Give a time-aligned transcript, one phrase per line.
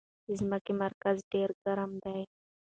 [0.25, 2.21] د ځمکې مرکز ډېر ګرم دی.